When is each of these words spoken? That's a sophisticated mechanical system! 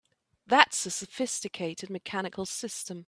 That's 0.47 0.85
a 0.85 0.91
sophisticated 0.91 1.89
mechanical 1.91 2.45
system! 2.47 2.99